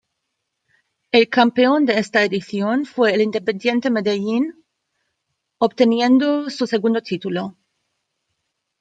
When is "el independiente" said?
3.13-3.91